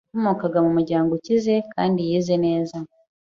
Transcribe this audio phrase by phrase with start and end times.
[0.07, 2.75] Yakomokaga mu muryango ukize kandi yize neza.